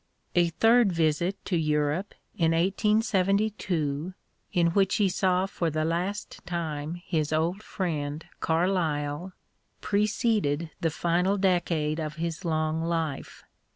A 0.33 0.49
third 0.49 0.91
visit 0.91 1.37
to 1.45 1.55
Europe 1.55 2.15
in 2.35 2.53
1872, 2.53 4.15
in 4.51 4.67
which 4.71 4.95
he 4.95 5.07
saw 5.07 5.45
for 5.45 5.69
the 5.69 5.85
last 5.85 6.41
time 6.47 6.95
his 7.05 7.31
old 7.31 7.61
friend 7.61 8.25
Carlyle, 8.39 9.33
preceded 9.79 10.71
the 10.81 10.89
final 10.89 11.37
decade 11.37 11.99
of 11.99 12.15
his 12.15 12.43
long 12.43 12.81
life. 12.81 13.43